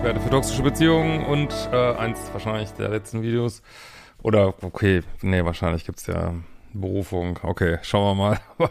Experte 0.00 0.20
für 0.20 0.30
toxische 0.30 0.62
Beziehungen 0.62 1.26
und 1.26 1.52
äh, 1.72 1.92
eins 1.92 2.18
wahrscheinlich 2.32 2.70
der 2.70 2.88
letzten 2.88 3.20
Videos. 3.20 3.60
Oder, 4.22 4.54
okay, 4.62 5.02
nee, 5.20 5.44
wahrscheinlich 5.44 5.84
gibt's 5.84 6.06
ja 6.06 6.32
Berufung. 6.72 7.38
Okay, 7.42 7.76
schauen 7.82 8.16
wir 8.16 8.24
mal. 8.24 8.40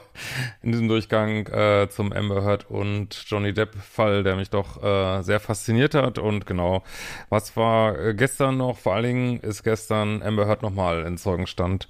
In 0.64 0.72
diesem 0.72 0.88
Durchgang 0.88 1.46
äh, 1.46 1.88
zum 1.88 2.14
Amber 2.14 2.44
Heard 2.44 2.68
und 2.72 3.26
Johnny 3.28 3.54
Depp-Fall, 3.54 4.24
der 4.24 4.38
mich 4.38 4.50
doch 4.50 4.82
äh, 4.82 5.22
sehr 5.22 5.40
fasziniert 5.40 5.94
hat. 5.94 6.18
Und 6.18 6.48
genau, 6.48 6.82
was 7.30 7.56
war 7.56 8.00
äh, 8.00 8.16
gestern 8.16 8.58
noch? 8.58 8.80
Vor 8.80 8.96
allen 8.96 9.04
Dingen 9.04 9.40
ist 9.42 9.62
gestern 9.62 10.24
Amber 10.24 10.48
Heard 10.48 10.64
nochmal 10.64 11.04
in 11.04 11.20
Zeugenstand 11.20 11.88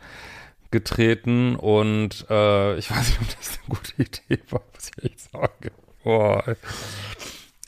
getreten 0.70 1.56
und 1.56 2.26
äh, 2.30 2.76
ich 2.76 2.92
weiß 2.92 3.08
nicht, 3.08 3.22
ob 3.22 3.38
das 3.40 3.60
eine 3.60 3.70
gute 3.70 4.02
Idee 4.02 4.44
war, 4.50 4.64
was 4.74 4.92
ich 4.98 5.12
echt 5.12 5.32
sage. 5.32 5.72
Boah. 6.04 6.44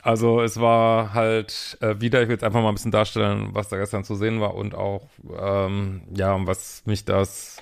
Also 0.02 0.41
es 0.41 0.59
war 0.59 1.13
halt 1.13 1.77
äh, 1.81 1.99
wieder, 1.99 2.21
ich 2.21 2.27
will 2.27 2.35
jetzt 2.35 2.44
einfach 2.44 2.61
mal 2.61 2.69
ein 2.69 2.75
bisschen 2.75 2.91
darstellen, 2.91 3.49
was 3.53 3.69
da 3.69 3.77
gestern 3.77 4.03
zu 4.03 4.16
sehen 4.16 4.41
war 4.41 4.55
und 4.55 4.73
auch, 4.73 5.07
ähm, 5.39 6.02
ja, 6.13 6.35
was 6.47 6.83
mich 6.85 7.05
das 7.05 7.61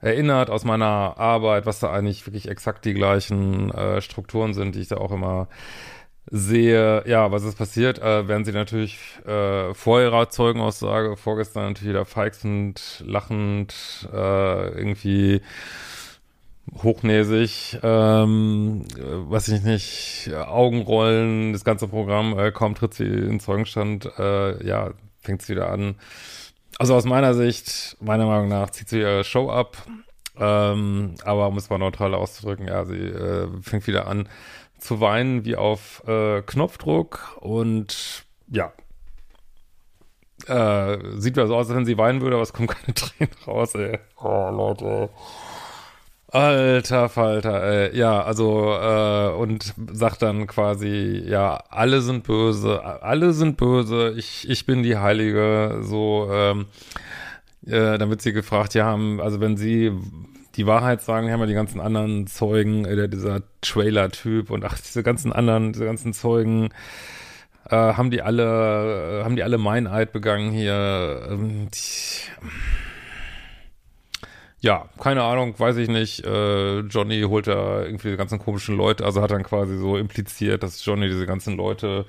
erinnert 0.00 0.50
aus 0.50 0.64
meiner 0.64 1.16
Arbeit, 1.16 1.64
was 1.64 1.80
da 1.80 1.90
eigentlich 1.90 2.26
wirklich 2.26 2.48
exakt 2.48 2.84
die 2.84 2.92
gleichen 2.92 3.70
äh, 3.70 4.02
Strukturen 4.02 4.52
sind, 4.52 4.74
die 4.74 4.80
ich 4.80 4.88
da 4.88 4.98
auch 4.98 5.12
immer 5.12 5.48
sehe, 6.30 7.06
ja, 7.06 7.30
was 7.32 7.44
ist 7.44 7.56
passiert, 7.56 7.98
äh, 8.00 8.28
werden 8.28 8.44
sie 8.44 8.52
natürlich 8.52 8.98
äh, 9.26 9.72
vor 9.74 10.00
ihrer 10.00 10.28
Zeugenaussage, 10.30 11.16
vorgestern 11.16 11.68
natürlich 11.68 11.90
wieder 11.90 12.04
feixend, 12.04 13.02
lachend, 13.06 14.08
äh, 14.12 14.68
irgendwie 14.78 15.42
hochnäsig, 16.82 17.78
ähm, 17.82 18.84
was 18.96 19.48
ich 19.48 19.62
nicht, 19.62 20.30
Augenrollen, 20.34 21.52
das 21.52 21.64
ganze 21.64 21.88
Programm, 21.88 22.38
äh, 22.38 22.52
kaum 22.52 22.74
tritt 22.74 22.94
sie 22.94 23.04
in 23.04 23.40
Zeugenstand, 23.40 24.10
äh, 24.18 24.66
ja, 24.66 24.90
fängt 25.20 25.42
es 25.42 25.48
wieder 25.48 25.70
an. 25.70 25.96
Also 26.78 26.94
aus 26.94 27.04
meiner 27.04 27.34
Sicht, 27.34 27.96
meiner 28.00 28.26
Meinung 28.26 28.48
nach, 28.48 28.70
zieht 28.70 28.88
sie 28.88 29.00
ihre 29.00 29.24
Show 29.24 29.50
ab, 29.50 29.76
ähm, 30.38 31.14
aber 31.24 31.48
um 31.48 31.56
es 31.56 31.70
mal 31.70 31.78
neutral 31.78 32.14
auszudrücken, 32.14 32.66
ja, 32.66 32.84
sie 32.84 32.98
äh, 32.98 33.48
fängt 33.62 33.86
wieder 33.86 34.06
an, 34.06 34.28
zu 34.78 35.00
weinen 35.00 35.44
wie 35.44 35.56
auf 35.56 36.02
äh, 36.06 36.42
Knopfdruck 36.42 37.38
und 37.40 38.24
ja. 38.48 38.72
Äh, 40.46 40.98
sieht 41.20 41.36
ja 41.36 41.46
so 41.46 41.56
aus, 41.56 41.68
als 41.68 41.76
wenn 41.76 41.86
sie 41.86 41.96
weinen 41.96 42.20
würde, 42.20 42.36
aber 42.36 42.42
es 42.42 42.52
kommen 42.52 42.68
keine 42.68 42.94
Tränen 42.94 43.34
raus, 43.46 43.74
ey. 43.74 43.98
Oh, 44.20 44.50
Leute. 44.50 45.10
Alter 46.34 47.08
Falter, 47.08 47.62
ey. 47.62 47.96
Ja, 47.96 48.22
also, 48.24 48.72
äh, 48.74 49.28
und 49.36 49.72
sagt 49.92 50.20
dann 50.22 50.48
quasi, 50.48 51.22
ja, 51.24 51.62
alle 51.70 52.00
sind 52.00 52.24
böse, 52.24 52.82
alle 52.82 53.32
sind 53.32 53.56
böse, 53.56 54.12
ich, 54.16 54.50
ich 54.50 54.66
bin 54.66 54.82
die 54.82 54.96
Heilige, 54.96 55.78
so, 55.82 56.28
ähm, 56.32 56.66
äh, 57.66 57.98
dann 57.98 58.10
wird 58.10 58.20
sie 58.20 58.32
gefragt, 58.32 58.74
ja, 58.74 58.98
also 59.20 59.40
wenn 59.40 59.56
sie 59.56 59.92
die 60.56 60.66
Wahrheit 60.66 61.02
sagen, 61.02 61.30
haben 61.30 61.38
wir 61.38 61.46
die 61.46 61.54
ganzen 61.54 61.80
anderen 61.80 62.26
Zeugen, 62.26 62.84
äh, 62.84 63.08
dieser 63.08 63.42
Trailer-Typ 63.60 64.50
und 64.50 64.64
ach, 64.64 64.76
diese 64.80 65.04
ganzen 65.04 65.32
anderen, 65.32 65.72
diese 65.72 65.84
ganzen 65.84 66.12
Zeugen, 66.12 66.70
äh, 67.70 67.76
haben 67.76 68.10
die 68.10 68.22
alle, 68.22 69.20
äh, 69.20 69.24
haben 69.24 69.36
die 69.36 69.44
alle 69.44 69.58
Meineid 69.58 70.12
begangen 70.12 70.50
hier. 70.50 71.28
Ähm, 71.30 71.68
die, 71.72 72.48
ja, 74.64 74.88
keine 74.98 75.22
Ahnung, 75.22 75.54
weiß 75.58 75.76
ich 75.76 75.88
nicht. 75.88 76.24
Äh, 76.24 76.80
Johnny 76.80 77.20
holt 77.28 77.46
da 77.48 77.82
irgendwie 77.82 78.12
die 78.12 78.16
ganzen 78.16 78.38
komischen 78.38 78.78
Leute, 78.78 79.04
also 79.04 79.20
hat 79.20 79.30
dann 79.30 79.42
quasi 79.42 79.76
so 79.76 79.98
impliziert, 79.98 80.62
dass 80.62 80.82
Johnny 80.82 81.06
diese 81.06 81.26
ganzen 81.26 81.54
Leute 81.54 82.06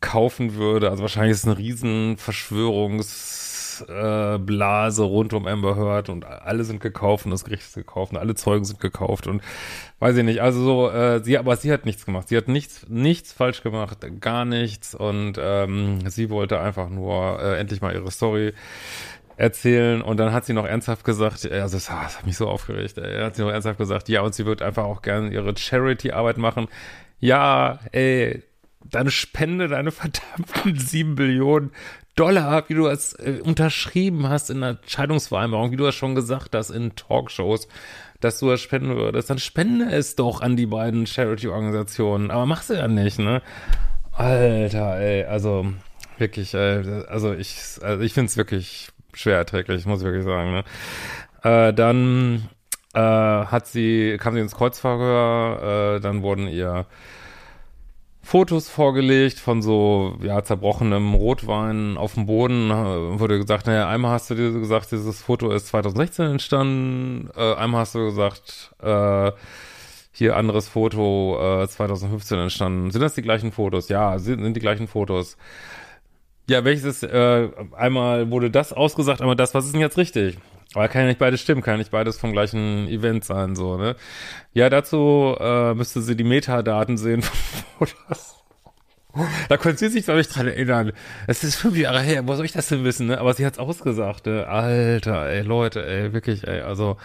kaufen 0.00 0.56
würde. 0.56 0.90
Also 0.90 1.02
wahrscheinlich 1.02 1.32
ist 1.32 1.44
es 1.44 1.46
eine 1.46 1.56
riesen 1.56 2.16
Verschwörungs- 2.16 3.44
äh, 3.88 5.02
rund 5.02 5.34
um 5.34 5.46
Amber 5.46 5.76
Heard 5.76 6.08
und 6.08 6.24
alle 6.24 6.64
sind 6.64 6.80
gekauft 6.80 7.26
und 7.26 7.30
das 7.30 7.44
Gericht 7.44 7.62
ist 7.62 7.74
gekauft 7.74 8.12
und 8.12 8.18
alle 8.18 8.34
Zeugen 8.34 8.64
sind 8.64 8.80
gekauft 8.80 9.26
und 9.28 9.42
weiß 10.00 10.16
ich 10.16 10.24
nicht. 10.24 10.40
Also 10.40 10.62
so, 10.62 10.90
äh, 10.90 11.22
sie, 11.22 11.38
aber 11.38 11.56
sie 11.56 11.70
hat 11.70 11.84
nichts 11.84 12.06
gemacht. 12.06 12.28
Sie 12.28 12.36
hat 12.38 12.48
nichts, 12.48 12.86
nichts 12.88 13.32
falsch 13.32 13.62
gemacht, 13.62 13.98
gar 14.20 14.44
nichts 14.46 14.94
und 14.94 15.34
ähm, 15.38 16.08
sie 16.08 16.30
wollte 16.30 16.58
einfach 16.58 16.88
nur 16.88 17.38
äh, 17.40 17.60
endlich 17.60 17.82
mal 17.82 17.94
ihre 17.94 18.10
Story 18.10 18.52
erzählen 19.36 20.02
und 20.02 20.18
dann 20.18 20.32
hat 20.32 20.46
sie 20.46 20.52
noch 20.52 20.66
ernsthaft 20.66 21.04
gesagt, 21.04 21.44
äh, 21.44 21.60
also 21.60 21.76
das, 21.76 21.86
das 21.86 22.18
hat 22.18 22.26
mich 22.26 22.36
so 22.36 22.48
aufgeregt, 22.48 22.98
ey, 22.98 23.22
hat 23.22 23.36
sie 23.36 23.42
noch 23.42 23.50
ernsthaft 23.50 23.78
gesagt, 23.78 24.08
ja 24.08 24.22
und 24.22 24.34
sie 24.34 24.46
wird 24.46 24.62
einfach 24.62 24.84
auch 24.84 25.02
gerne 25.02 25.30
ihre 25.30 25.56
Charity-Arbeit 25.56 26.38
machen. 26.38 26.68
Ja, 27.18 27.78
ey, 27.92 28.42
dann 28.84 29.10
spende 29.10 29.68
deine 29.68 29.90
verdammten 29.92 30.78
sieben 30.78 31.14
Billionen 31.14 31.70
Dollar, 32.14 32.64
wie 32.68 32.74
du 32.74 32.86
es 32.86 33.12
äh, 33.14 33.40
unterschrieben 33.42 34.28
hast 34.28 34.48
in 34.48 34.62
der 34.62 34.78
Scheidungsvereinbarung, 34.86 35.70
wie 35.70 35.76
du 35.76 35.86
es 35.86 35.94
schon 35.94 36.14
gesagt 36.14 36.54
hast 36.54 36.70
in 36.70 36.96
Talkshows, 36.96 37.68
dass 38.20 38.38
du 38.38 38.50
es 38.50 38.62
spenden 38.62 38.96
würdest, 38.96 39.28
dann 39.28 39.38
spende 39.38 39.90
es 39.90 40.16
doch 40.16 40.40
an 40.40 40.56
die 40.56 40.64
beiden 40.64 41.06
Charity-Organisationen. 41.06 42.30
Aber 42.30 42.46
machst 42.46 42.70
du 42.70 42.74
ja 42.74 42.88
nicht, 42.88 43.18
ne? 43.18 43.42
Alter, 44.12 44.98
ey, 44.98 45.24
also 45.24 45.66
wirklich, 46.16 46.54
ey, 46.54 47.04
also 47.06 47.34
ich, 47.34 47.58
also 47.82 48.02
ich 48.02 48.14
finde 48.14 48.30
es 48.30 48.38
wirklich 48.38 48.88
schwer 49.16 49.36
erträglich, 49.38 49.86
muss 49.86 50.00
ich 50.00 50.06
wirklich 50.06 50.24
sagen, 50.24 50.52
ne? 50.52 50.64
Äh, 51.42 51.72
dann 51.74 52.48
äh, 52.94 53.00
hat 53.00 53.66
sie, 53.66 54.16
kam 54.18 54.34
sie 54.34 54.40
ins 54.40 54.54
Kreuzverhör, 54.54 55.96
äh, 55.96 56.00
dann 56.00 56.22
wurden 56.22 56.48
ihr 56.48 56.86
Fotos 58.22 58.68
vorgelegt 58.68 59.38
von 59.38 59.62
so 59.62 60.18
ja 60.20 60.42
zerbrochenem 60.42 61.14
Rotwein 61.14 61.96
auf 61.96 62.14
dem 62.14 62.26
Boden. 62.26 62.72
Äh, 62.72 63.20
wurde 63.20 63.38
gesagt, 63.38 63.66
naja, 63.66 63.88
einmal 63.88 64.10
hast 64.10 64.30
du 64.30 64.34
dir 64.34 64.50
gesagt, 64.50 64.90
dieses 64.90 65.22
Foto 65.22 65.52
ist 65.52 65.68
2016 65.68 66.32
entstanden. 66.32 67.30
Äh, 67.36 67.54
einmal 67.54 67.82
hast 67.82 67.94
du 67.94 68.04
gesagt, 68.04 68.74
äh, 68.82 69.30
hier 70.10 70.36
anderes 70.36 70.68
Foto 70.68 71.62
äh, 71.62 71.68
2015 71.68 72.38
entstanden. 72.38 72.90
Sind 72.90 73.02
das 73.02 73.14
die 73.14 73.22
gleichen 73.22 73.52
Fotos? 73.52 73.88
Ja, 73.88 74.18
sind, 74.18 74.42
sind 74.42 74.54
die 74.54 74.60
gleichen 74.60 74.88
Fotos. 74.88 75.36
Ja, 76.48 76.64
welches 76.64 77.02
äh, 77.02 77.48
einmal 77.76 78.30
wurde 78.30 78.50
das 78.50 78.72
ausgesagt, 78.72 79.20
einmal 79.20 79.36
das, 79.36 79.54
was 79.54 79.66
ist 79.66 79.72
denn 79.72 79.80
jetzt 79.80 79.98
richtig? 79.98 80.38
Aber 80.74 80.88
kann 80.88 81.02
ja 81.02 81.08
nicht 81.08 81.18
beides 81.18 81.40
stimmen, 81.40 81.62
kann 81.62 81.74
ja 81.74 81.78
nicht 81.78 81.90
beides 81.90 82.18
vom 82.18 82.32
gleichen 82.32 82.86
Event 82.88 83.24
sein, 83.24 83.56
so, 83.56 83.76
ne? 83.76 83.96
Ja, 84.52 84.68
dazu 84.70 85.34
äh, 85.40 85.74
müsste 85.74 86.02
sie 86.02 86.16
die 86.16 86.24
Metadaten 86.24 86.98
sehen 86.98 87.22
von 87.22 87.36
Fotos. 87.88 88.36
Da 89.48 89.56
konnte 89.56 89.78
sie 89.78 89.88
sich, 89.88 90.04
glaube 90.04 90.20
ich, 90.20 90.28
dran 90.28 90.46
erinnern. 90.46 90.92
Es 91.26 91.42
ist 91.42 91.56
fünf 91.56 91.76
Jahre 91.76 92.00
her, 92.00 92.28
wo 92.28 92.34
soll 92.34 92.44
ich 92.44 92.52
das 92.52 92.68
denn 92.68 92.84
wissen, 92.84 93.06
ne? 93.06 93.18
Aber 93.18 93.32
sie 93.32 93.46
hat's 93.46 93.58
ausgesagt, 93.58 94.26
ne? 94.26 94.46
Alter, 94.46 95.26
ey, 95.28 95.42
Leute, 95.42 95.84
ey, 95.86 96.12
wirklich, 96.12 96.46
ey, 96.46 96.60
also 96.60 96.96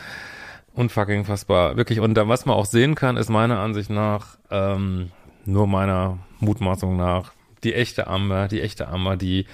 unfucking 0.73 1.25
fassbar. 1.25 1.77
Wirklich, 1.77 1.99
und 1.99 2.13
da, 2.15 2.27
was 2.27 2.45
man 2.45 2.55
auch 2.55 2.65
sehen 2.65 2.95
kann, 2.95 3.17
ist 3.17 3.29
meiner 3.29 3.59
Ansicht 3.59 3.89
nach, 3.89 4.37
ähm, 4.49 5.11
nur 5.45 5.67
meiner 5.67 6.19
Mutmaßung 6.39 6.97
nach, 6.97 7.31
die 7.63 7.73
echte 7.73 8.07
Amber, 8.07 8.47
die 8.47 8.61
echte 8.61 8.87
Amber, 8.87 9.17
die 9.17 9.45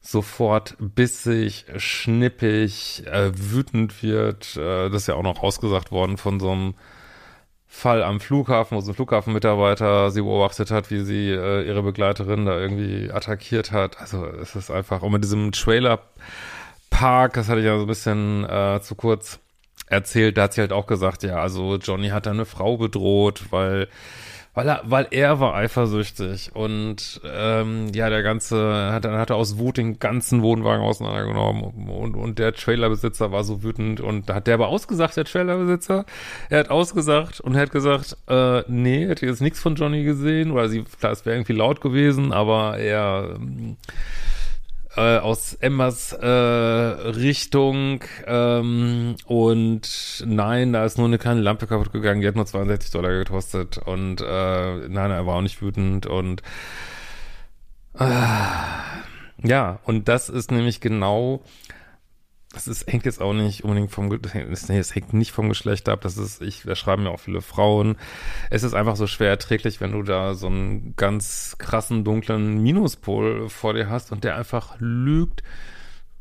sofort 0.00 0.76
bissig, 0.78 1.66
schnippig, 1.76 3.06
äh, 3.06 3.32
wütend 3.34 4.02
wird. 4.02 4.56
Äh, 4.56 4.88
das 4.88 5.02
ist 5.02 5.08
ja 5.08 5.14
auch 5.14 5.22
noch 5.22 5.42
ausgesagt 5.42 5.92
worden 5.92 6.16
von 6.16 6.40
so 6.40 6.50
einem 6.50 6.74
Fall 7.66 8.02
am 8.02 8.18
Flughafen, 8.18 8.76
wo 8.76 8.80
so 8.80 8.90
ein 8.90 8.94
Flughafenmitarbeiter 8.94 10.10
sie 10.10 10.22
beobachtet 10.22 10.70
hat, 10.70 10.90
wie 10.90 11.02
sie 11.02 11.30
äh, 11.30 11.66
ihre 11.66 11.82
Begleiterin 11.82 12.46
da 12.46 12.58
irgendwie 12.58 13.12
attackiert 13.12 13.70
hat. 13.72 14.00
Also 14.00 14.26
es 14.26 14.56
ist 14.56 14.70
einfach, 14.70 15.02
und 15.02 15.12
mit 15.12 15.22
diesem 15.22 15.52
Trailer 15.52 16.00
Park, 16.90 17.34
das 17.34 17.48
hatte 17.48 17.60
ich 17.60 17.66
ja 17.66 17.76
so 17.76 17.84
ein 17.84 17.86
bisschen 17.86 18.44
äh, 18.44 18.80
zu 18.82 18.96
kurz 18.96 19.38
erzählt, 19.86 20.36
da 20.36 20.44
hat 20.44 20.54
sie 20.54 20.60
halt 20.62 20.72
auch 20.72 20.86
gesagt, 20.86 21.22
ja, 21.22 21.36
also 21.36 21.76
Johnny 21.76 22.08
hat 22.08 22.26
da 22.26 22.30
eine 22.30 22.44
Frau 22.44 22.76
bedroht, 22.76 23.44
weil 23.50 23.88
weil 24.54 24.68
er, 24.68 24.82
weil 24.84 25.06
er 25.10 25.38
war 25.38 25.54
eifersüchtig 25.54 26.50
und 26.54 27.20
ähm, 27.24 27.88
ja, 27.94 28.10
der 28.10 28.22
ganze, 28.22 28.90
hat, 28.92 29.04
dann 29.04 29.16
hat 29.16 29.30
er 29.30 29.36
aus 29.36 29.58
Wut 29.58 29.76
den 29.76 29.98
ganzen 29.98 30.42
Wohnwagen 30.42 30.84
auseinandergenommen 30.84 31.88
und, 31.88 32.16
und 32.16 32.38
der 32.38 32.52
Trailerbesitzer 32.52 33.30
war 33.30 33.44
so 33.44 33.62
wütend 33.62 34.00
und 34.00 34.28
da 34.28 34.34
hat 34.34 34.46
der 34.48 34.54
aber 34.54 34.68
ausgesagt, 34.68 35.16
der 35.16 35.24
Trailerbesitzer, 35.24 36.04
er 36.48 36.58
hat 36.58 36.70
ausgesagt 36.70 37.40
und 37.40 37.56
hat 37.56 37.70
gesagt, 37.70 38.16
äh, 38.28 38.62
nee, 38.68 39.06
hätte 39.06 39.26
jetzt 39.26 39.40
nichts 39.40 39.60
von 39.60 39.76
Johnny 39.76 40.02
gesehen 40.02 40.50
oder 40.50 40.68
sie, 40.68 40.82
klar, 40.82 41.12
es 41.12 41.24
wäre 41.24 41.36
irgendwie 41.36 41.52
laut 41.52 41.80
gewesen, 41.80 42.32
aber 42.32 42.78
er 42.78 43.38
äh, 45.00 45.18
aus 45.18 45.54
Emmers 45.54 46.12
äh, 46.12 46.26
Richtung 46.26 48.04
ähm, 48.26 49.16
und 49.24 50.24
nein, 50.26 50.74
da 50.74 50.84
ist 50.84 50.98
nur 50.98 51.06
eine 51.06 51.18
kleine 51.18 51.40
Lampe 51.40 51.66
kaputt 51.66 51.92
gegangen, 51.92 52.20
die 52.20 52.28
hat 52.28 52.36
nur 52.36 52.44
62 52.44 52.90
Dollar 52.90 53.10
gekostet 53.10 53.78
und 53.78 54.20
äh, 54.20 54.88
nein, 54.88 55.10
er 55.10 55.26
war 55.26 55.36
auch 55.36 55.42
nicht 55.42 55.62
wütend 55.62 56.04
und 56.06 56.42
äh, 57.98 58.04
ja, 59.42 59.80
und 59.84 60.08
das 60.08 60.28
ist 60.28 60.50
nämlich 60.50 60.82
genau 60.82 61.42
es 62.54 62.66
ist, 62.66 62.90
hängt 62.90 63.04
jetzt 63.04 63.20
auch 63.20 63.32
nicht 63.32 63.62
unbedingt 63.62 63.92
vom, 63.92 64.08
nee, 64.08 64.78
es 64.78 64.94
hängt 64.94 65.12
nicht 65.12 65.30
vom 65.30 65.48
Geschlecht 65.48 65.88
ab, 65.88 66.00
das 66.00 66.16
ist, 66.16 66.42
ich, 66.42 66.62
da 66.64 66.74
schreiben 66.74 67.04
ja 67.04 67.10
auch 67.10 67.20
viele 67.20 67.42
Frauen. 67.42 67.96
Es 68.50 68.64
ist 68.64 68.74
einfach 68.74 68.96
so 68.96 69.06
schwer 69.06 69.30
erträglich, 69.30 69.80
wenn 69.80 69.92
du 69.92 70.02
da 70.02 70.34
so 70.34 70.48
einen 70.48 70.94
ganz 70.96 71.56
krassen, 71.58 72.04
dunklen 72.04 72.60
Minuspol 72.60 73.48
vor 73.48 73.74
dir 73.74 73.88
hast 73.88 74.10
und 74.10 74.24
der 74.24 74.36
einfach 74.36 74.76
lügt, 74.80 75.42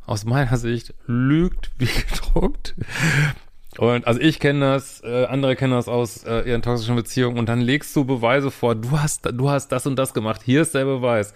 aus 0.06 0.26
meiner 0.26 0.58
Sicht, 0.58 0.94
lügt 1.08 1.72
wie 1.78 1.86
gedruckt. 2.10 2.76
Und 3.78 4.06
also 4.06 4.20
ich 4.20 4.40
kenne 4.40 4.60
das, 4.60 5.02
äh, 5.04 5.26
andere 5.26 5.56
kennen 5.56 5.74
das 5.74 5.88
aus 5.88 6.24
äh, 6.26 6.42
ihren 6.42 6.62
toxischen 6.62 6.96
Beziehungen 6.96 7.40
und 7.40 7.48
dann 7.48 7.62
legst 7.62 7.96
du 7.96 8.06
Beweise 8.06 8.52
vor, 8.52 8.76
du 8.76 9.00
hast, 9.00 9.26
du 9.32 9.50
hast 9.50 9.70
das 9.70 9.88
und 9.88 9.96
das 9.96 10.14
gemacht, 10.14 10.42
hier 10.44 10.62
ist 10.62 10.76
der 10.76 10.86
Beweis. 10.86 11.34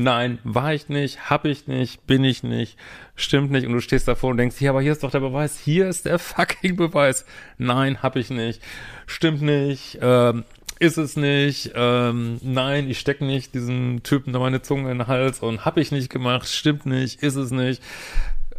Nein, 0.00 0.38
war 0.44 0.72
ich 0.72 0.88
nicht, 0.88 1.28
hab 1.28 1.44
ich 1.44 1.66
nicht, 1.66 2.06
bin 2.06 2.22
ich 2.22 2.44
nicht, 2.44 2.78
stimmt 3.16 3.50
nicht. 3.50 3.66
Und 3.66 3.72
du 3.72 3.80
stehst 3.80 4.06
davor 4.06 4.30
und 4.30 4.36
denkst, 4.36 4.60
ja, 4.60 4.70
aber 4.70 4.80
hier 4.80 4.92
ist 4.92 5.02
doch 5.02 5.10
der 5.10 5.18
Beweis, 5.18 5.58
hier 5.58 5.88
ist 5.88 6.04
der 6.04 6.18
fucking 6.20 6.76
Beweis. 6.76 7.26
Nein, 7.58 8.00
hab 8.00 8.14
ich 8.14 8.30
nicht, 8.30 8.62
stimmt 9.08 9.42
nicht, 9.42 9.98
ähm, 10.00 10.44
ist 10.78 10.98
es 10.98 11.16
nicht, 11.16 11.72
ähm, 11.74 12.38
nein, 12.42 12.88
ich 12.88 13.00
steck 13.00 13.20
nicht 13.20 13.54
diesen 13.54 14.04
Typen 14.04 14.32
da 14.32 14.38
meine 14.38 14.62
Zunge 14.62 14.92
in 14.92 14.98
den 14.98 15.08
Hals 15.08 15.40
und 15.40 15.64
hab 15.64 15.76
ich 15.78 15.90
nicht 15.90 16.10
gemacht, 16.10 16.46
stimmt 16.46 16.86
nicht, 16.86 17.20
ist 17.24 17.34
es 17.34 17.50
nicht. 17.50 17.82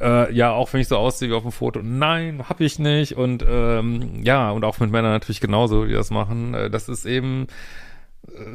Äh, 0.02 0.34
ja, 0.34 0.52
auch 0.52 0.74
wenn 0.74 0.82
ich 0.82 0.90
so 0.90 0.98
aussehe 0.98 1.30
wie 1.30 1.34
auf 1.36 1.44
dem 1.44 1.54
Foto, 1.54 1.80
nein, 1.82 2.50
hab 2.50 2.60
ich 2.60 2.80
nicht. 2.80 3.16
Und 3.16 3.46
ähm, 3.48 4.26
ja, 4.26 4.52
und 4.52 4.66
auch 4.66 4.78
mit 4.80 4.92
Männern 4.92 5.14
natürlich 5.14 5.40
genauso, 5.40 5.86
die 5.86 5.94
das 5.94 6.10
machen. 6.10 6.54
Äh, 6.54 6.70
das 6.70 6.90
ist 6.90 7.06
eben 7.06 7.48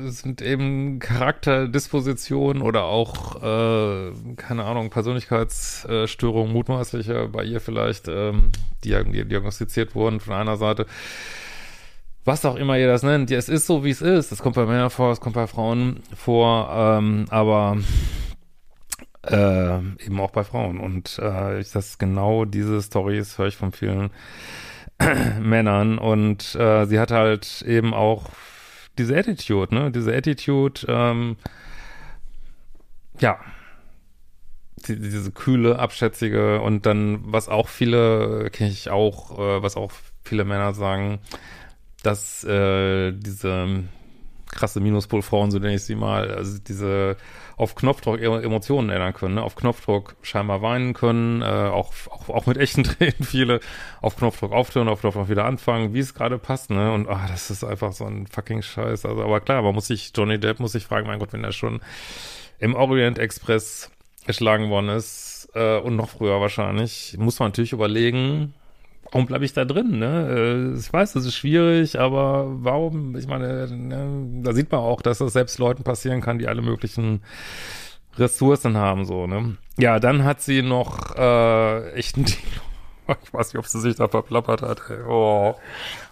sind 0.06 0.42
eben 0.42 0.98
Charakterdispositionen 0.98 2.62
oder 2.62 2.84
auch, 2.84 3.36
äh, 3.42 4.12
keine 4.36 4.64
Ahnung, 4.64 4.90
Persönlichkeitsstörungen, 4.90 6.52
mutmaßliche 6.52 7.28
bei 7.28 7.44
ihr 7.44 7.60
vielleicht, 7.60 8.08
ähm, 8.08 8.50
die, 8.84 8.90
diagnostiziert 9.24 9.94
wurden 9.94 10.20
von 10.20 10.34
einer 10.34 10.56
Seite. 10.56 10.86
Was 12.24 12.44
auch 12.46 12.56
immer 12.56 12.78
ihr 12.78 12.86
das 12.86 13.02
nennt, 13.02 13.30
ja, 13.30 13.36
es 13.36 13.50
ist 13.50 13.66
so, 13.66 13.84
wie 13.84 13.90
es 13.90 14.00
ist. 14.00 14.32
Es 14.32 14.42
kommt 14.42 14.56
bei 14.56 14.64
Männern 14.64 14.90
vor, 14.90 15.12
es 15.12 15.20
kommt 15.20 15.34
bei 15.34 15.46
Frauen 15.46 16.00
vor, 16.16 16.70
ähm, 16.72 17.26
aber 17.28 17.76
äh, 19.26 19.76
eben 20.04 20.20
auch 20.20 20.30
bei 20.30 20.44
Frauen. 20.44 20.80
Und 20.80 21.18
äh, 21.22 21.60
ich, 21.60 21.70
das 21.72 21.98
genau 21.98 22.46
diese 22.46 22.80
Stories 22.80 23.36
höre 23.36 23.48
ich 23.48 23.56
von 23.56 23.72
vielen 23.72 24.10
Männern. 25.40 25.98
Und 25.98 26.54
äh, 26.54 26.86
sie 26.86 26.98
hat 26.98 27.10
halt 27.10 27.62
eben 27.66 27.92
auch 27.92 28.30
diese 28.98 29.16
Attitude, 29.16 29.74
ne? 29.74 29.90
Diese 29.90 30.14
Attitude, 30.14 30.86
ähm, 30.88 31.36
ja, 33.20 33.38
die, 34.88 34.98
diese 34.98 35.30
kühle, 35.32 35.78
abschätzige 35.78 36.60
und 36.60 36.86
dann, 36.86 37.20
was 37.24 37.48
auch 37.48 37.68
viele, 37.68 38.50
kenne 38.50 38.70
ich 38.70 38.90
auch, 38.90 39.38
äh, 39.38 39.62
was 39.62 39.76
auch 39.76 39.92
viele 40.22 40.44
Männer 40.44 40.74
sagen, 40.74 41.20
dass 42.02 42.44
äh, 42.44 43.12
diese 43.12 43.84
krasse 44.54 44.80
Minuspolfrauen, 44.80 45.50
so 45.50 45.58
nenne 45.58 45.74
ich 45.74 45.82
sie 45.84 45.94
mal, 45.94 46.30
also 46.30 46.58
diese 46.58 47.16
auf 47.56 47.74
Knopfdruck 47.74 48.20
Emotionen 48.20 48.90
ändern 48.90 49.12
können, 49.12 49.34
ne? 49.34 49.42
auf 49.42 49.54
Knopfdruck 49.54 50.16
scheinbar 50.22 50.62
weinen 50.62 50.94
können, 50.94 51.42
äh, 51.42 51.44
auch, 51.44 51.92
auch, 52.10 52.28
auch 52.28 52.46
mit 52.46 52.56
echten 52.56 52.84
Tränen 52.84 53.22
viele, 53.22 53.60
auf 54.00 54.16
Knopfdruck 54.16 54.52
aufhören, 54.52 54.88
auf 54.88 55.00
Knopfdruck 55.00 55.28
wieder 55.28 55.44
anfangen, 55.44 55.94
wie 55.94 56.00
es 56.00 56.14
gerade 56.14 56.38
passt, 56.38 56.70
ne? 56.70 56.92
Und 56.92 57.08
ah, 57.08 57.26
das 57.28 57.50
ist 57.50 57.62
einfach 57.62 57.92
so 57.92 58.04
ein 58.06 58.26
fucking 58.26 58.62
Scheiß. 58.62 59.04
Also, 59.04 59.22
aber 59.22 59.40
klar, 59.40 59.62
man 59.62 59.74
muss 59.74 59.86
sich, 59.86 60.12
Johnny 60.16 60.38
Depp 60.38 60.58
muss 60.58 60.72
sich 60.72 60.84
fragen, 60.84 61.06
mein 61.06 61.18
Gott, 61.18 61.32
wenn 61.32 61.44
er 61.44 61.52
schon 61.52 61.80
im 62.58 62.74
Orient 62.74 63.18
Express 63.18 63.90
geschlagen 64.26 64.70
worden 64.70 64.88
ist, 64.88 65.34
äh, 65.54 65.78
und 65.78 65.96
noch 65.96 66.08
früher 66.08 66.40
wahrscheinlich, 66.40 67.16
muss 67.18 67.38
man 67.38 67.48
natürlich 67.48 67.72
überlegen, 67.72 68.54
warum 69.10 69.26
bleibe 69.26 69.44
ich 69.44 69.52
da 69.52 69.64
drin? 69.64 69.98
Ne? 69.98 70.74
Äh, 70.74 70.78
ich 70.78 70.92
weiß, 70.92 71.12
das 71.12 71.24
ist 71.24 71.34
schwierig, 71.34 71.98
aber 71.98 72.46
warum? 72.62 73.16
Ich 73.16 73.26
meine, 73.26 73.68
ne, 73.68 74.42
da 74.42 74.52
sieht 74.52 74.70
man 74.70 74.80
auch, 74.80 75.02
dass 75.02 75.18
das 75.18 75.32
selbst 75.32 75.58
Leuten 75.58 75.84
passieren 75.84 76.20
kann, 76.20 76.38
die 76.38 76.48
alle 76.48 76.62
möglichen 76.62 77.22
Ressourcen 78.16 78.76
haben, 78.76 79.04
so, 79.04 79.26
ne? 79.26 79.56
Ja, 79.76 79.98
dann 79.98 80.24
hat 80.24 80.40
sie 80.40 80.62
noch 80.62 81.16
äh, 81.16 81.92
echt 81.92 82.16
ein 82.16 82.26
ich 83.22 83.34
weiß 83.34 83.52
nicht, 83.52 83.58
ob 83.58 83.66
sie 83.66 83.80
sich 83.80 83.96
da 83.96 84.08
verplappert 84.08 84.62
hat. 84.62 84.82
Ey. 84.90 85.02
Oh. 85.08 85.54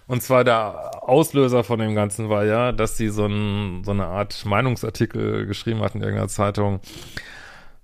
Und 0.07 0.21
zwar 0.21 0.43
der 0.43 1.03
Auslöser 1.03 1.63
von 1.63 1.79
dem 1.79 1.95
Ganzen 1.95 2.29
war 2.29 2.45
ja, 2.45 2.71
dass 2.71 2.97
sie 2.97 3.09
so, 3.09 3.25
ein, 3.25 3.83
so 3.83 3.91
eine 3.91 4.05
Art 4.05 4.45
Meinungsartikel 4.45 5.45
geschrieben 5.45 5.81
hat 5.81 5.95
in 5.95 6.01
irgendeiner 6.01 6.27
Zeitung, 6.27 6.81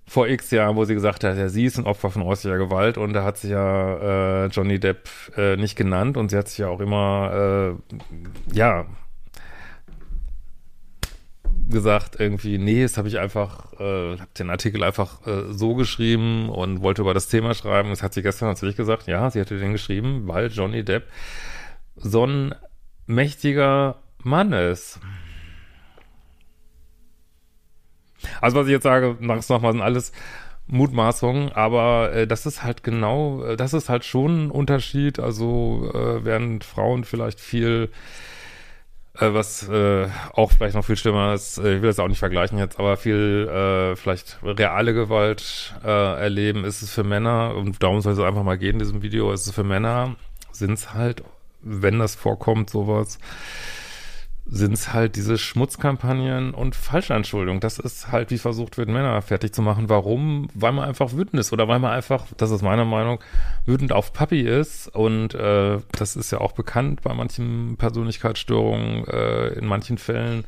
vor 0.09 0.27
x 0.27 0.49
Jahren, 0.49 0.75
wo 0.75 0.85
sie 0.85 0.95
gesagt 0.95 1.23
hat, 1.23 1.37
ja, 1.37 1.49
sie 1.49 1.65
ist 1.65 1.77
ein 1.77 1.85
Opfer 1.85 2.09
von 2.09 2.23
häuslicher 2.23 2.57
Gewalt 2.57 2.97
und 2.97 3.13
da 3.13 3.23
hat 3.23 3.37
sie 3.37 3.51
ja 3.51 4.45
äh, 4.45 4.47
Johnny 4.47 4.79
Depp 4.79 5.07
äh, 5.37 5.55
nicht 5.55 5.75
genannt 5.75 6.17
und 6.17 6.31
sie 6.31 6.37
hat 6.37 6.47
sich 6.47 6.57
ja 6.57 6.67
auch 6.67 6.79
immer, 6.79 7.77
äh, 8.51 8.55
ja, 8.57 8.87
gesagt 11.69 12.19
irgendwie, 12.19 12.57
nee, 12.57 12.81
das 12.81 12.97
habe 12.97 13.07
ich 13.07 13.19
einfach, 13.19 13.73
äh, 13.73 14.17
habe 14.17 14.31
den 14.39 14.49
Artikel 14.49 14.83
einfach 14.83 15.27
äh, 15.27 15.53
so 15.53 15.75
geschrieben 15.75 16.49
und 16.49 16.81
wollte 16.81 17.03
über 17.03 17.13
das 17.13 17.27
Thema 17.27 17.53
schreiben. 17.53 17.89
Das 17.89 18.01
hat 18.01 18.15
sie 18.15 18.23
gestern 18.23 18.49
natürlich 18.49 18.75
gesagt, 18.75 19.05
ja, 19.05 19.29
sie 19.29 19.39
hatte 19.39 19.59
den 19.59 19.73
geschrieben, 19.73 20.27
weil 20.27 20.47
Johnny 20.47 20.83
Depp 20.83 21.03
so 21.95 22.25
ein 22.25 22.55
mächtiger 23.05 23.97
Mann 24.23 24.53
ist. 24.53 24.99
Also 28.41 28.57
was 28.57 28.67
ich 28.67 28.71
jetzt 28.71 28.83
sage, 28.83 29.15
mach's 29.19 29.49
nochmal, 29.49 29.73
sind 29.73 29.81
alles 29.81 30.11
Mutmaßungen, 30.67 31.51
aber 31.51 32.11
äh, 32.13 32.27
das 32.27 32.45
ist 32.45 32.63
halt 32.63 32.83
genau, 32.83 33.43
äh, 33.43 33.57
das 33.57 33.73
ist 33.73 33.89
halt 33.89 34.05
schon 34.05 34.45
ein 34.45 34.51
Unterschied. 34.51 35.19
Also 35.19 35.91
äh, 35.93 36.23
während 36.23 36.63
Frauen 36.63 37.03
vielleicht 37.03 37.39
viel 37.39 37.89
äh, 39.19 39.33
was 39.33 39.67
äh, 39.67 40.07
auch 40.33 40.51
vielleicht 40.51 40.75
noch 40.75 40.85
viel 40.85 40.95
schlimmer 40.95 41.33
ist, 41.33 41.57
äh, 41.57 41.75
ich 41.75 41.81
will 41.81 41.89
das 41.89 41.99
auch 41.99 42.07
nicht 42.07 42.19
vergleichen 42.19 42.57
jetzt, 42.57 42.79
aber 42.79 42.97
viel 42.97 43.47
äh, 43.47 43.95
vielleicht 43.95 44.39
reale 44.43 44.93
Gewalt 44.93 45.75
äh, 45.83 46.21
erleben, 46.21 46.63
ist 46.65 46.81
es 46.81 46.93
für 46.93 47.03
Männer, 47.03 47.55
und 47.55 47.81
darum 47.83 48.01
soll 48.01 48.13
es 48.13 48.19
einfach 48.19 48.43
mal 48.43 48.57
gehen 48.57 48.73
in 48.73 48.79
diesem 48.79 49.01
Video, 49.01 49.31
ist 49.31 49.47
es 49.47 49.53
für 49.53 49.63
Männer, 49.63 50.15
sind 50.51 50.73
es 50.73 50.93
halt, 50.93 51.23
wenn 51.61 51.99
das 51.99 52.15
vorkommt, 52.15 52.69
sowas, 52.69 53.19
sind 54.51 54.73
es 54.73 54.93
halt 54.93 55.15
diese 55.15 55.37
Schmutzkampagnen 55.37 56.53
und 56.53 56.75
Falschanschuldigungen. 56.75 57.59
Das 57.59 57.77
ist 57.77 58.11
halt, 58.11 58.31
wie 58.31 58.39
versucht 58.39 58.77
wird, 58.77 58.89
Männer 58.89 59.21
fertig 59.21 59.53
zu 59.53 59.61
machen. 59.61 59.89
Warum? 59.89 60.49
Weil 60.55 60.71
man 60.71 60.87
einfach 60.89 61.13
wütend 61.13 61.39
ist 61.39 61.53
oder 61.53 61.67
weil 61.67 61.79
man 61.79 61.91
einfach, 61.91 62.25
das 62.37 62.49
ist 62.49 62.63
meine 62.63 62.83
Meinung, 62.83 63.19
wütend 63.65 63.91
auf 63.91 64.11
Papi 64.11 64.41
ist. 64.41 64.87
Und 64.87 65.35
äh, 65.35 65.77
das 65.91 66.15
ist 66.15 66.31
ja 66.31 66.41
auch 66.41 66.53
bekannt 66.53 67.01
bei 67.03 67.13
manchen 67.13 67.77
Persönlichkeitsstörungen, 67.77 69.05
äh, 69.07 69.47
in 69.49 69.67
manchen 69.67 69.99
Fällen. 69.99 70.45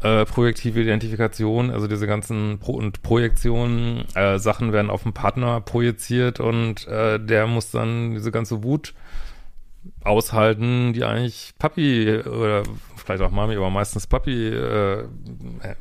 Äh, 0.00 0.26
projektive 0.26 0.80
Identifikation, 0.80 1.72
also 1.72 1.88
diese 1.88 2.06
ganzen 2.06 2.58
Pro 2.60 2.72
und 2.72 3.02
Projektionen, 3.02 4.04
äh, 4.14 4.38
Sachen 4.38 4.72
werden 4.72 4.90
auf 4.90 5.02
den 5.02 5.12
Partner 5.12 5.60
projiziert 5.60 6.38
und 6.38 6.86
äh, 6.86 7.18
der 7.18 7.48
muss 7.48 7.72
dann 7.72 8.12
diese 8.12 8.30
ganze 8.30 8.62
Wut 8.62 8.94
aushalten, 10.02 10.92
die 10.92 11.04
eigentlich 11.04 11.54
Papi 11.58 12.18
oder 12.18 12.62
vielleicht 12.96 13.22
auch 13.22 13.30
Mami, 13.30 13.56
aber 13.56 13.70
meistens 13.70 14.06
Papi 14.06 14.48
äh, 14.48 15.04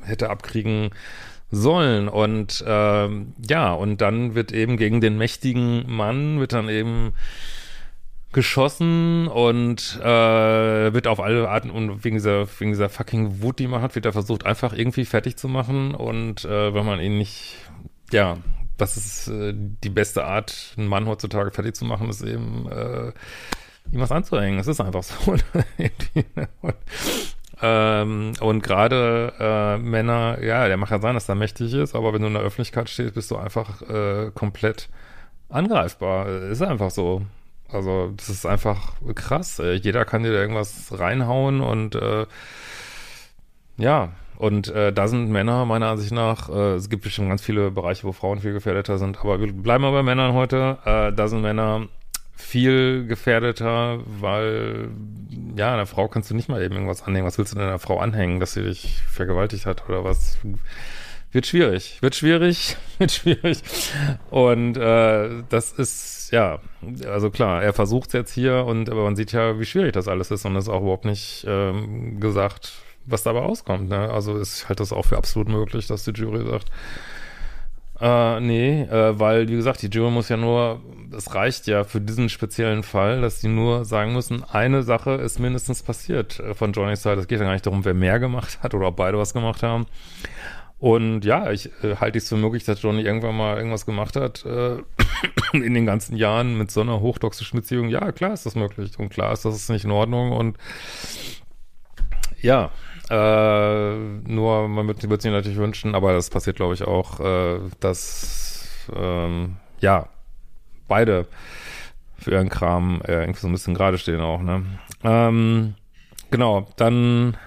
hätte 0.04 0.30
abkriegen 0.30 0.92
sollen. 1.52 2.08
Und 2.08 2.64
ähm, 2.68 3.34
ja, 3.48 3.74
und 3.74 4.02
dann 4.02 4.36
wird 4.36 4.52
eben 4.52 4.78
gegen 4.78 5.02
den 5.02 5.18
mächtigen 5.18 5.90
Mann 5.90 6.40
wird 6.40 6.54
dann 6.54 6.70
eben 6.70 7.14
geschossen 8.34 9.28
und 9.28 10.00
äh, 10.02 10.94
wird 10.94 11.08
auf 11.08 11.20
alle 11.20 11.50
Arten 11.50 11.72
und 11.72 12.04
wegen 12.04 12.18
dieser, 12.18 12.48
wegen 12.60 12.72
dieser 12.72 12.90
fucking 12.90 13.42
Wut, 13.42 13.60
die 13.60 13.68
man 13.68 13.82
hat, 13.82 13.96
wird 13.96 14.06
er 14.06 14.14
versucht, 14.14 14.46
einfach 14.46 14.74
irgendwie 14.74 15.06
fertig 15.06 15.38
zu 15.38 15.48
machen. 15.48 15.96
Und 15.96 16.46
äh, 16.46 16.74
wenn 16.74 16.86
man 16.86 17.00
ihn 17.00 17.18
nicht, 17.18 17.56
ja, 18.12 18.38
was 18.78 18.98
ist 18.98 19.30
äh, 19.30 19.54
die 19.56 19.90
beste 19.90 20.26
Art, 20.26 20.76
einen 20.78 20.88
Mann 20.88 21.08
heutzutage 21.08 21.52
fertig 21.52 21.76
zu 21.76 21.86
machen, 21.86 22.10
ist 22.10 22.22
eben 22.22 22.70
äh, 22.70 23.12
ihm 23.92 24.00
was 24.00 24.12
anzuhängen. 24.12 24.60
Es 24.60 24.68
ist 24.68 24.82
einfach 24.82 25.04
so. 25.04 25.32
und, 25.32 25.44
ähm, 27.62 28.34
und 28.40 28.64
gerade 28.64 29.34
äh, 29.40 29.78
Männer, 29.78 30.44
ja, 30.44 30.68
der 30.68 30.78
mag 30.78 30.92
ja 30.92 31.00
sein, 31.00 31.16
dass 31.16 31.30
er 31.30 31.36
mächtig 31.36 31.74
ist, 31.74 31.96
aber 31.96 32.14
wenn 32.14 32.22
du 32.22 32.28
in 32.28 32.34
der 32.34 32.44
Öffentlichkeit 32.44 32.90
stehst, 32.90 33.16
bist 33.16 33.32
du 33.32 33.38
einfach 33.38 33.82
äh, 33.84 34.32
komplett 34.34 34.90
angreifbar. 35.50 36.28
Ist 36.28 36.62
einfach 36.62 36.92
so. 36.92 37.24
Also 37.70 38.14
das 38.16 38.30
ist 38.30 38.46
einfach 38.46 38.94
krass. 39.16 39.62
Jeder 39.82 40.06
kann 40.06 40.24
dir 40.24 40.32
da 40.32 40.40
irgendwas 40.40 40.98
reinhauen 40.98 41.62
und 41.62 41.96
äh, 41.96 42.26
ja, 43.78 44.10
und 44.38 44.70
äh, 44.70 44.94
da 44.94 45.08
sind 45.08 45.32
Männer 45.32 45.66
meiner 45.66 45.88
Ansicht 45.88 46.12
nach, 46.12 46.50
äh, 46.50 46.76
es 46.76 46.90
gibt 46.90 47.04
bestimmt 47.04 47.30
ganz 47.30 47.42
viele 47.42 47.72
Bereiche, 47.72 48.04
wo 48.06 48.12
Frauen 48.12 48.40
viel 48.40 48.54
gefährdeter 48.54 48.98
sind, 49.00 49.20
aber 49.20 49.40
wir 49.40 49.52
bleiben 49.52 49.84
mal 49.84 49.92
bei 49.92 50.04
Männern 50.04 50.34
heute. 50.34 50.78
Äh, 50.86 51.12
da 51.12 51.28
sind 51.28 51.42
Männer 51.42 51.88
viel 52.38 53.06
gefährdeter, 53.08 54.00
weil 54.06 54.90
ja, 55.56 55.74
einer 55.74 55.88
Frau 55.88 56.08
kannst 56.08 56.30
du 56.30 56.36
nicht 56.36 56.50
mal 56.50 56.62
eben 56.62 56.76
irgendwas 56.76 57.04
anhängen. 57.04 57.26
Was 57.26 57.38
willst 57.38 57.52
du 57.54 57.58
denn 57.58 57.68
einer 57.68 57.80
Frau 57.80 58.00
anhängen, 58.00 58.40
dass 58.40 58.54
sie 58.54 58.64
dich 58.64 59.02
vergewaltigt 59.10 59.66
hat 59.66 59.90
oder 59.90 60.04
was? 60.04 60.38
Wird 61.32 61.46
schwierig, 61.46 62.02
wird 62.02 62.16
schwierig, 62.16 62.78
wird 63.00 63.12
schwierig. 63.12 63.62
Und 64.30 64.78
äh, 64.78 65.44
das 65.50 65.72
ist, 65.74 66.30
ja, 66.32 66.60
also 67.06 67.32
klar, 67.32 67.62
er 67.64 67.74
versucht 67.74 68.08
es 68.08 68.14
jetzt 68.14 68.34
hier 68.34 68.66
und 68.66 68.90
aber 68.90 69.04
man 69.04 69.16
sieht 69.16 69.34
ja, 69.34 69.60
wie 69.60 69.66
schwierig 69.66 69.94
das 69.94 70.08
alles 70.08 70.32
ist 70.32 70.46
und 70.46 70.56
es 70.56 70.66
ist 70.66 70.70
auch 70.70 70.82
überhaupt 70.82 71.06
nicht 71.06 71.44
ähm, 71.48 72.20
gesagt, 72.20 72.74
was 73.06 73.24
dabei 73.24 73.40
rauskommt. 73.40 73.90
Ne? 73.90 74.10
Also 74.12 74.38
ist 74.38 74.70
halt 74.70 74.80
das 74.80 74.94
auch 74.94 75.06
für 75.06 75.18
absolut 75.18 75.50
möglich, 75.50 75.88
dass 75.88 76.06
die 76.06 76.12
Jury 76.12 76.46
sagt, 76.46 76.70
äh, 78.00 78.40
nee, 78.40 78.82
äh, 78.84 79.20
weil, 79.20 79.48
wie 79.48 79.56
gesagt, 79.56 79.82
die 79.82 79.88
Jury 79.88 80.12
muss 80.12 80.30
ja 80.30 80.38
nur, 80.38 80.82
es 81.16 81.34
reicht 81.34 81.68
ja 81.68 81.84
für 81.84 82.00
diesen 82.00 82.30
speziellen 82.30 82.84
Fall, 82.84 83.22
dass 83.22 83.40
die 83.40 83.48
nur 83.48 83.86
sagen 83.86 84.14
müssen, 84.14 84.44
eine 84.44 84.84
Sache 84.84 85.12
ist 85.12 85.40
mindestens 85.40 85.84
passiert 85.84 86.40
äh, 86.40 86.54
von 86.54 86.74
Johnny's 86.74 87.02
Seite. 87.02 87.22
Es 87.22 87.28
geht 87.28 87.40
ja 87.40 87.46
gar 87.46 87.54
nicht 87.54 87.66
darum, 87.66 87.86
wer 87.86 87.94
mehr 87.94 88.20
gemacht 88.20 88.60
hat 88.62 88.74
oder 88.74 88.88
ob 88.88 88.98
beide 88.98 89.18
was 89.18 89.34
gemacht 89.34 89.64
haben. 89.64 89.88
Und 90.80 91.26
ja, 91.26 91.52
ich 91.52 91.72
äh, 91.84 91.96
halte 91.96 92.20
es 92.20 92.30
für 92.30 92.36
möglich, 92.36 92.64
dass 92.64 92.82
Johnny 92.84 93.02
irgendwann 93.02 93.36
mal 93.36 93.58
irgendwas 93.58 93.88
gemacht 93.88 94.16
hat 94.16 94.46
äh, 94.46 94.78
in 95.54 95.74
den 95.74 95.88
ganzen 95.88 96.18
Jahren 96.18 96.56
mit 96.56 96.70
so 96.70 96.82
einer 96.82 97.00
hochtoxischen 97.00 97.60
Beziehung. 97.60 97.90
Ja, 97.90 98.12
klar 98.12 98.34
ist 98.34 98.46
das 98.46 98.54
möglich 98.54 98.98
und 99.00 99.10
klar 99.10 99.34
ist, 99.34 99.44
das 99.44 99.56
ist 99.56 99.70
nicht 99.70 99.86
in 99.86 99.92
Ordnung 99.92 100.32
und 100.34 100.58
ja, 102.40 102.70
äh, 103.10 103.96
nur 103.96 104.68
man 104.68 104.88
würde 104.88 105.10
würd 105.10 105.22
sich 105.22 105.32
natürlich 105.32 105.58
wünschen, 105.58 105.96
aber 105.96 106.14
das 106.14 106.30
passiert, 106.30 106.58
glaube 106.58 106.74
ich, 106.74 106.84
auch, 106.84 107.20
äh, 107.20 107.60
dass 107.80 108.68
ähm, 108.96 109.58
ja 109.80 110.08
beide 110.88 111.28
für 112.18 112.32
ihren 112.32 112.50
Kram 112.50 113.02
äh, 113.06 113.22
irgendwie 113.22 113.40
so 113.40 113.48
ein 113.48 113.54
bisschen 113.54 113.76
gerade 113.76 113.98
stehen 113.98 114.22
auch, 114.22 114.42
ne? 114.42 114.66
Ähm, 115.04 115.76
genau, 116.32 116.68
dann 116.76 117.38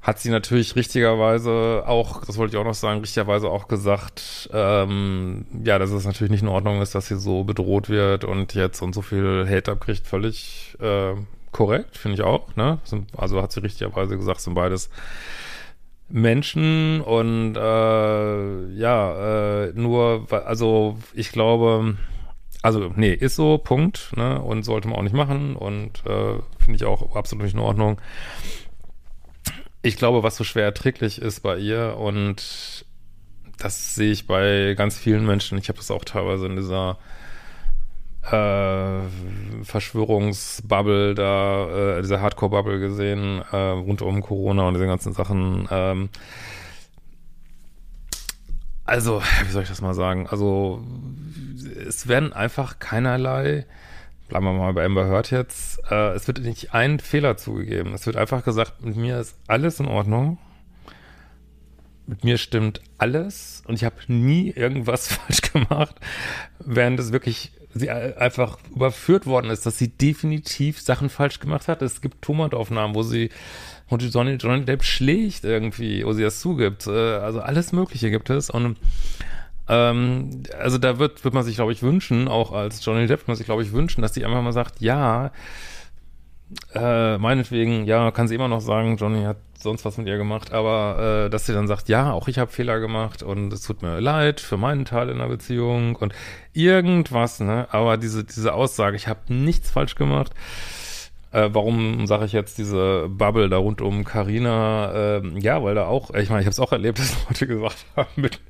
hat 0.00 0.18
sie 0.18 0.30
natürlich 0.30 0.74
richtigerweise 0.74 1.84
auch, 1.86 2.24
das 2.24 2.36
wollte 2.36 2.56
ich 2.56 2.60
auch 2.60 2.64
noch 2.64 2.74
sagen, 2.74 3.00
richtigerweise 3.00 3.48
auch 3.48 3.68
gesagt, 3.68 4.50
ähm, 4.52 5.46
ja, 5.62 5.78
dass 5.78 5.90
es 5.90 6.04
natürlich 6.04 6.32
nicht 6.32 6.42
in 6.42 6.48
Ordnung 6.48 6.82
ist, 6.82 6.96
dass 6.96 7.06
sie 7.06 7.16
so 7.16 7.44
bedroht 7.44 7.88
wird 7.88 8.24
und 8.24 8.54
jetzt 8.54 8.82
und 8.82 8.94
so 8.94 9.02
viel 9.02 9.46
Hate 9.48 9.70
abkriegt, 9.70 10.04
völlig 10.04 10.76
äh, 10.80 11.14
korrekt, 11.52 11.96
finde 11.96 12.16
ich 12.16 12.22
auch. 12.22 12.56
Ne? 12.56 12.78
also 13.16 13.42
hat 13.42 13.52
sie 13.52 13.62
richtigerweise 13.62 14.16
gesagt, 14.16 14.40
sind 14.40 14.54
beides 14.54 14.90
Menschen 16.08 17.00
und 17.00 17.56
äh, 17.56 18.68
ja, 18.74 19.64
äh, 19.64 19.72
nur, 19.74 20.26
also 20.30 20.98
ich 21.14 21.32
glaube, 21.32 21.96
also 22.62 22.92
nee, 22.94 23.12
ist 23.12 23.36
so, 23.36 23.58
Punkt, 23.58 24.12
ne? 24.16 24.40
Und 24.40 24.62
sollte 24.62 24.88
man 24.88 24.98
auch 24.98 25.02
nicht 25.02 25.14
machen 25.14 25.56
und 25.56 26.04
äh, 26.06 26.38
finde 26.58 26.76
ich 26.76 26.84
auch 26.84 27.16
absolut 27.16 27.44
nicht 27.44 27.54
in 27.54 27.60
Ordnung. 27.60 28.00
Ich 29.82 29.96
glaube, 29.96 30.22
was 30.22 30.36
so 30.36 30.44
schwer 30.44 30.64
erträglich 30.64 31.20
ist 31.20 31.40
bei 31.40 31.56
ihr 31.56 31.96
und 31.98 32.84
das 33.58 33.94
sehe 33.94 34.12
ich 34.12 34.26
bei 34.26 34.74
ganz 34.76 34.96
vielen 34.96 35.26
Menschen, 35.26 35.58
ich 35.58 35.68
habe 35.68 35.78
das 35.78 35.90
auch 35.90 36.04
teilweise 36.04 36.46
in 36.46 36.56
dieser 36.56 36.98
äh, 38.30 39.00
Verschwörungsbubble 39.64 41.14
da, 41.14 41.96
äh, 41.96 42.02
diese 42.02 42.20
Hardcore-Bubble 42.20 42.78
gesehen, 42.78 43.42
äh, 43.50 43.56
rund 43.56 44.02
um 44.02 44.22
Corona 44.22 44.68
und 44.68 44.74
diese 44.74 44.86
ganzen 44.86 45.12
Sachen. 45.12 45.68
Ähm, 45.70 46.08
also, 48.84 49.22
wie 49.44 49.50
soll 49.50 49.62
ich 49.62 49.68
das 49.68 49.80
mal 49.80 49.94
sagen? 49.94 50.26
Also, 50.28 50.84
es 51.86 52.08
werden 52.08 52.32
einfach 52.32 52.78
keinerlei, 52.78 53.66
bleiben 54.28 54.44
wir 54.44 54.52
mal 54.52 54.72
bei 54.72 54.84
Amber 54.84 55.06
Heard 55.06 55.30
jetzt, 55.30 55.80
äh, 55.90 56.12
es 56.12 56.26
wird 56.26 56.40
nicht 56.40 56.74
ein 56.74 57.00
Fehler 57.00 57.36
zugegeben. 57.36 57.92
Es 57.94 58.06
wird 58.06 58.16
einfach 58.16 58.44
gesagt, 58.44 58.84
mit 58.84 58.96
mir 58.96 59.20
ist 59.20 59.36
alles 59.46 59.80
in 59.80 59.86
Ordnung. 59.86 60.38
Mit 62.06 62.24
mir 62.24 62.36
stimmt 62.36 62.82
alles 62.98 63.62
und 63.66 63.76
ich 63.76 63.84
habe 63.84 63.96
nie 64.08 64.50
irgendwas 64.50 65.06
falsch 65.14 65.40
gemacht, 65.52 65.96
während 66.58 66.98
es 67.00 67.12
wirklich 67.12 67.52
sie 67.74 67.90
einfach 67.90 68.58
überführt 68.74 69.26
worden 69.26 69.50
ist, 69.50 69.66
dass 69.66 69.78
sie 69.78 69.88
definitiv 69.88 70.80
Sachen 70.80 71.08
falsch 71.08 71.40
gemacht 71.40 71.68
hat. 71.68 71.82
Es 71.82 72.00
gibt 72.00 72.22
Tumortaufnahmen, 72.22 72.94
wo 72.94 73.02
sie 73.02 73.30
die 73.90 74.06
Johnny, 74.06 74.32
Johnny 74.36 74.64
Depp 74.64 74.84
schlägt 74.84 75.44
irgendwie, 75.44 76.04
wo 76.06 76.12
sie 76.12 76.22
das 76.22 76.40
zugibt. 76.40 76.86
Äh, 76.86 76.90
also 76.90 77.40
alles 77.40 77.72
Mögliche 77.72 78.10
gibt 78.10 78.30
es 78.30 78.48
und 78.48 78.78
ähm, 79.68 80.42
also 80.58 80.78
da 80.78 80.98
wird, 80.98 81.24
wird 81.24 81.34
man 81.34 81.44
sich, 81.44 81.56
glaube 81.56 81.72
ich, 81.72 81.82
wünschen, 81.82 82.28
auch 82.28 82.52
als 82.52 82.84
Johnny 82.84 83.06
Depp, 83.06 83.20
wird 83.20 83.28
man 83.28 83.36
sich, 83.36 83.46
glaube 83.46 83.62
ich, 83.62 83.72
wünschen, 83.72 84.02
dass 84.02 84.14
sie 84.14 84.24
einfach 84.24 84.42
mal 84.42 84.52
sagt, 84.52 84.80
ja, 84.80 85.30
äh, 86.74 87.18
meinetwegen, 87.18 87.84
ja, 87.84 88.10
kann 88.10 88.28
sie 88.28 88.34
immer 88.34 88.48
noch 88.48 88.60
sagen, 88.60 88.96
Johnny 88.96 89.24
hat 89.24 89.38
sonst 89.58 89.84
was 89.84 89.96
mit 89.96 90.08
ihr 90.08 90.16
gemacht, 90.16 90.52
aber 90.52 91.26
äh, 91.26 91.30
dass 91.30 91.46
sie 91.46 91.52
dann 91.52 91.68
sagt, 91.68 91.88
ja, 91.88 92.12
auch 92.12 92.28
ich 92.28 92.38
habe 92.38 92.50
Fehler 92.50 92.80
gemacht 92.80 93.22
und 93.22 93.52
es 93.52 93.62
tut 93.62 93.82
mir 93.82 94.00
leid 94.00 94.40
für 94.40 94.56
meinen 94.56 94.84
Teil 94.84 95.08
in 95.08 95.18
der 95.18 95.28
Beziehung 95.28 95.96
und 95.96 96.12
irgendwas, 96.52 97.40
ne? 97.40 97.68
Aber 97.70 97.96
diese, 97.96 98.24
diese 98.24 98.54
Aussage, 98.54 98.96
ich 98.96 99.08
habe 99.08 99.32
nichts 99.32 99.70
falsch 99.70 99.94
gemacht, 99.94 100.32
äh, 101.32 101.48
warum 101.52 102.06
sage 102.06 102.26
ich 102.26 102.32
jetzt 102.32 102.58
diese 102.58 103.08
Bubble 103.08 103.48
da 103.48 103.56
rund 103.56 103.80
um 103.80 104.04
Carina? 104.04 104.92
Äh, 104.92 105.38
ja, 105.40 105.62
weil 105.62 105.74
da 105.74 105.86
auch, 105.86 106.10
ich 106.14 106.28
meine, 106.28 106.40
ich 106.40 106.46
habe 106.46 106.52
es 106.52 106.60
auch 106.60 106.72
erlebt, 106.72 106.98
dass 107.00 107.16
Leute 107.28 107.46
gesagt 107.46 107.86
haben, 107.96 108.10
mit, 108.16 108.40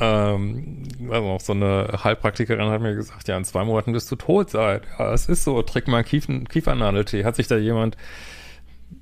ähm, 0.00 0.82
also 1.10 1.28
auch 1.28 1.40
so 1.40 1.52
eine 1.52 1.88
Heilpraktikerin 2.04 2.68
hat 2.68 2.82
mir 2.82 2.94
gesagt, 2.94 3.28
ja, 3.28 3.36
in 3.36 3.44
zwei 3.44 3.64
Monaten 3.64 3.94
wirst 3.94 4.10
du 4.10 4.16
tot 4.16 4.50
sein. 4.50 4.82
Ja, 4.98 5.12
es 5.12 5.26
ist 5.26 5.44
so, 5.44 5.62
trick 5.62 5.88
mal 5.88 6.04
Kiefen, 6.04 6.46
Kiefernadeltee. 6.48 7.24
Hat 7.24 7.36
sich 7.36 7.48
da 7.48 7.56
jemand 7.56 7.96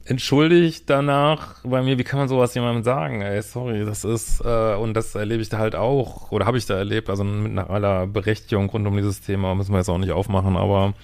entschuldigt 0.05 0.89
danach 0.89 1.57
bei 1.65 1.83
mir, 1.83 1.99
wie 1.99 2.05
kann 2.05 2.21
man 2.21 2.29
sowas 2.29 2.55
jemandem 2.55 2.85
sagen? 2.85 3.23
Ey, 3.23 3.43
sorry, 3.43 3.85
das 3.85 4.05
ist, 4.05 4.41
äh, 4.45 4.75
und 4.75 4.95
das 4.95 5.15
erlebe 5.15 5.43
ich 5.43 5.49
da 5.49 5.59
halt 5.59 5.75
auch, 5.75 6.31
oder 6.31 6.47
habe 6.47 6.59
ich 6.59 6.67
da 6.67 6.77
erlebt, 6.77 7.11
also 7.11 7.25
mit 7.25 7.59
aller 7.59 8.07
Berechtigung 8.07 8.71
rund 8.71 8.87
um 8.87 8.97
dieses 8.97 9.21
Thema, 9.21 9.55
müssen 9.55 9.73
wir 9.73 9.79
jetzt 9.79 9.89
auch 9.89 9.99
nicht 9.99 10.13
aufmachen, 10.13 10.57
aber 10.57 10.95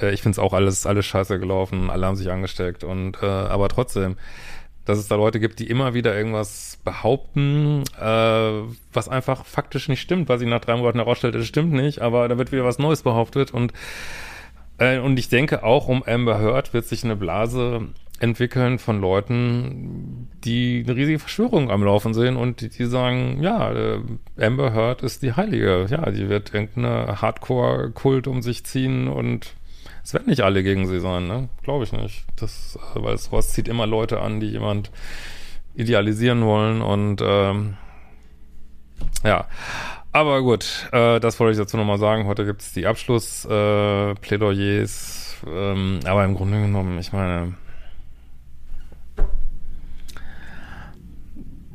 äh, 0.00 0.12
ich 0.12 0.22
finde 0.22 0.34
es 0.34 0.38
auch 0.38 0.52
alles, 0.52 0.86
alles 0.86 1.06
scheiße 1.06 1.38
gelaufen, 1.38 1.90
alle 1.90 2.06
haben 2.06 2.16
sich 2.16 2.30
angesteckt 2.30 2.84
und 2.84 3.22
äh, 3.22 3.26
aber 3.26 3.68
trotzdem, 3.68 4.16
dass 4.84 4.98
es 4.98 5.08
da 5.08 5.16
Leute 5.16 5.40
gibt, 5.40 5.58
die 5.58 5.68
immer 5.68 5.94
wieder 5.94 6.16
irgendwas 6.16 6.78
behaupten, 6.84 7.84
äh, 8.00 8.50
was 8.92 9.08
einfach 9.08 9.44
faktisch 9.44 9.88
nicht 9.88 10.00
stimmt, 10.00 10.28
weil 10.28 10.38
sich 10.38 10.48
nach 10.48 10.60
drei 10.60 10.76
Monaten 10.76 10.98
herausstellt, 10.98 11.34
es 11.34 11.46
stimmt 11.46 11.72
nicht, 11.72 12.00
aber 12.00 12.28
da 12.28 12.38
wird 12.38 12.52
wieder 12.52 12.64
was 12.64 12.78
Neues 12.78 13.02
behauptet 13.02 13.52
und 13.52 13.72
äh, 14.78 14.98
und 14.98 15.18
ich 15.18 15.28
denke 15.28 15.62
auch 15.62 15.88
um 15.88 16.02
Amber 16.02 16.40
Heard 16.40 16.74
wird 16.74 16.86
sich 16.86 17.04
eine 17.04 17.16
Blase 17.16 17.88
entwickeln 18.20 18.78
von 18.78 19.00
Leuten, 19.00 20.28
die 20.44 20.84
eine 20.86 20.94
riesige 20.94 21.18
Verschwörung 21.18 21.70
am 21.70 21.82
Laufen 21.82 22.12
sehen 22.12 22.36
und 22.36 22.60
die, 22.60 22.68
die 22.68 22.84
sagen, 22.84 23.42
ja, 23.42 23.72
äh, 23.72 24.00
Amber 24.38 24.74
Heard 24.74 25.02
ist 25.02 25.22
die 25.22 25.32
Heilige. 25.32 25.86
Ja, 25.88 26.10
die 26.10 26.28
wird 26.28 26.52
irgendeine 26.52 27.20
Hardcore-Kult 27.20 28.26
um 28.26 28.42
sich 28.42 28.64
ziehen 28.64 29.08
und 29.08 29.54
es 30.10 30.14
werden 30.14 30.26
nicht 30.26 30.40
alle 30.40 30.64
gegen 30.64 30.88
sie 30.88 30.98
sein, 30.98 31.28
ne? 31.28 31.48
Glaube 31.62 31.84
ich 31.84 31.92
nicht. 31.92 32.24
Das, 32.34 32.76
äh, 32.96 33.00
weil 33.00 33.16
sowas 33.16 33.50
zieht 33.50 33.68
immer 33.68 33.86
Leute 33.86 34.20
an, 34.20 34.40
die 34.40 34.48
jemand 34.48 34.90
idealisieren 35.76 36.44
wollen 36.44 36.82
und 36.82 37.22
ähm, 37.24 37.76
ja. 39.22 39.46
Aber 40.10 40.42
gut, 40.42 40.88
äh, 40.90 41.20
das 41.20 41.38
wollte 41.38 41.52
ich 41.52 41.58
dazu 41.58 41.76
nochmal 41.76 41.98
sagen. 41.98 42.26
Heute 42.26 42.44
gibt 42.44 42.60
es 42.60 42.72
die 42.72 42.88
Abschlussplädoyers. 42.88 45.36
Äh, 45.46 45.48
ähm, 45.48 46.00
aber 46.04 46.24
im 46.24 46.34
Grunde 46.34 46.60
genommen, 46.60 46.98
ich 46.98 47.12
meine, 47.12 47.54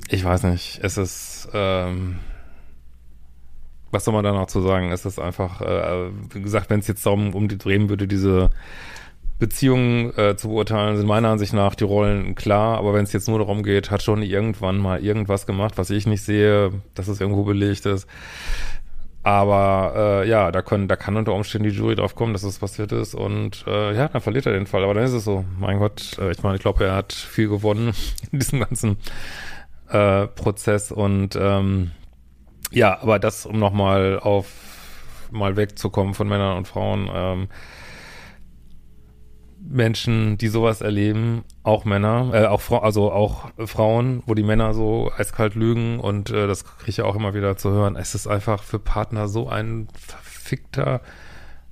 ich 0.10 0.26
weiß 0.26 0.44
nicht, 0.44 0.82
es 0.84 0.98
ist, 0.98 1.48
ähm, 1.54 2.20
was 3.96 4.04
soll 4.04 4.14
man 4.14 4.26
da 4.26 4.34
noch 4.34 4.48
zu 4.48 4.62
sagen? 4.62 4.92
Es 4.92 5.06
ist 5.06 5.20
einfach, 5.20 5.62
äh, 5.62 6.10
wie 6.32 6.42
gesagt, 6.42 6.70
wenn 6.70 6.82
es 6.82 6.88
jetzt 6.88 7.06
darum 7.06 7.34
um 7.34 7.48
die 7.48 7.58
drehen 7.58 7.88
würde, 7.88 8.08
diese 8.08 8.50
Beziehungen 9.40 10.18
äh, 10.18 10.36
zu 10.36 10.50
beurteilen, 10.50 10.98
sind 10.98 11.08
meiner 11.08 11.30
Ansicht 11.30 11.54
nach 11.54 11.76
die 11.76 11.86
Rollen 11.86 12.36
klar, 12.36 12.78
aber 12.78 12.94
wenn 12.94 13.06
es 13.06 13.14
jetzt 13.14 13.30
nur 13.30 13.40
darum 13.40 13.64
geht, 13.64 13.92
hat 13.92 14.04
schon 14.04 14.22
irgendwann 14.22 14.78
mal 14.78 15.02
irgendwas 15.04 15.46
gemacht, 15.46 15.78
was 15.78 15.90
ich 15.90 16.06
nicht 16.08 16.24
sehe, 16.24 16.72
dass 16.94 17.08
es 17.08 17.22
irgendwo 17.22 17.44
belegt 17.44 17.86
ist. 17.86 18.08
Aber 19.24 19.94
äh, 19.96 20.30
ja, 20.30 20.52
da 20.52 20.62
können, 20.62 20.88
da 20.88 20.98
kann 20.98 21.18
unter 21.18 21.34
Umständen 21.34 21.70
die 21.70 21.76
Jury 21.76 21.96
drauf 21.96 22.16
kommen, 22.16 22.34
dass 22.34 22.44
es 22.44 22.60
passiert 22.60 22.92
ist 22.92 23.16
und 23.16 23.64
äh, 23.66 23.96
ja, 23.96 24.10
dann 24.10 24.22
verliert 24.22 24.46
er 24.46 24.54
den 24.54 24.68
Fall. 24.68 24.84
Aber 24.84 24.94
dann 24.94 25.04
ist 25.04 25.14
es 25.14 25.24
so. 25.24 25.46
Mein 25.58 25.80
Gott, 25.80 26.18
äh, 26.20 26.32
ich 26.32 26.44
meine, 26.44 26.58
ich 26.58 26.62
glaube, 26.62 26.86
er 26.86 26.96
hat 26.96 27.12
viel 27.12 27.48
gewonnen 27.48 27.94
in 28.32 28.40
diesem 28.40 28.60
ganzen 28.60 28.98
äh, 29.90 30.28
Prozess 30.28 30.92
und 30.92 31.36
ähm, 31.40 31.92
ja, 32.76 33.02
aber 33.02 33.20
das, 33.20 33.46
um 33.46 33.58
nochmal 33.58 34.20
auf 34.20 34.48
mal 35.32 35.56
wegzukommen 35.56 36.14
von 36.14 36.28
Männern 36.28 36.58
und 36.58 36.68
Frauen, 36.68 37.10
ähm, 37.12 37.48
Menschen, 39.68 40.38
die 40.38 40.50
sowas 40.50 40.82
erleben, 40.82 41.44
auch 41.64 41.86
Männer, 41.86 42.32
äh, 42.34 42.46
auch 42.46 42.62
Frauen, 42.62 42.84
also 42.84 43.12
auch 43.12 43.50
Frauen, 43.66 44.22
wo 44.26 44.36
die 44.36 44.44
Männer 44.44 44.74
so 44.74 45.12
eiskalt 45.18 45.56
lügen 45.56 46.00
und 46.00 46.30
äh, 46.30 46.48
das 46.48 46.66
kriege 46.66 46.90
ich 46.90 46.98
ja 46.98 47.06
auch 47.06 47.16
immer 47.16 47.34
wieder 47.34 47.58
zu 47.58 47.72
hören. 47.72 47.96
Es 47.96 48.14
ist 48.14 48.28
einfach 48.28 48.62
für 48.62 48.78
Partner 48.78 49.28
so 49.28 49.50
ein 49.50 49.88
verfickter 49.98 51.02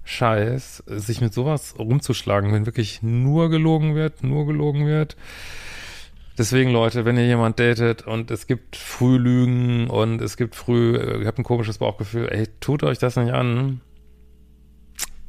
Scheiß, 0.05 0.83
sich 0.87 1.21
mit 1.21 1.33
sowas 1.33 1.75
rumzuschlagen, 1.77 2.51
wenn 2.51 2.65
wirklich 2.65 3.03
nur 3.03 3.49
gelogen 3.49 3.93
wird, 3.93 4.23
nur 4.23 4.47
gelogen 4.47 4.87
wird. 4.87 5.15
Deswegen, 6.37 6.71
Leute, 6.71 7.05
wenn 7.05 7.17
ihr 7.17 7.27
jemand 7.27 7.59
datet 7.59 8.07
und 8.07 8.31
es 8.31 8.47
gibt 8.47 8.75
Frühlügen 8.75 9.87
und 9.87 10.19
es 10.19 10.35
gibt 10.35 10.55
früh, 10.55 10.97
ihr 10.97 11.27
habt 11.27 11.37
ein 11.37 11.43
komisches 11.43 11.77
Bauchgefühl, 11.77 12.27
ey, 12.31 12.47
tut 12.59 12.81
euch 12.81 12.97
das 12.97 13.15
nicht 13.17 13.31
an. 13.31 13.81